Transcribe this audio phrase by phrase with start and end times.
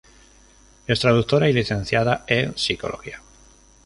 [0.87, 3.21] Es traductora y Licenciada en Psicología.